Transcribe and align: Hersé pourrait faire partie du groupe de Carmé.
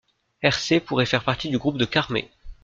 Hersé 0.41 0.79
pourrait 0.79 1.05
faire 1.05 1.23
partie 1.23 1.49
du 1.49 1.59
groupe 1.59 1.77
de 1.77 1.85
Carmé. 1.85 2.31